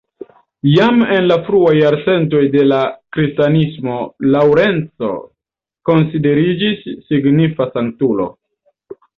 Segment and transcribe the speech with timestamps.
[0.75, 2.79] Jam en la fruaj jarcentoj de la
[3.17, 3.99] kristanismo
[4.37, 5.13] Laŭrenco
[5.91, 8.31] konsideriĝis signifa sanktulo.